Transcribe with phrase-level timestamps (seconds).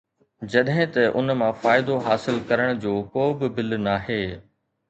[0.53, 4.21] جڏهن ته ان مان فائدو حاصل ڪرڻ جو ڪو به بل ناهي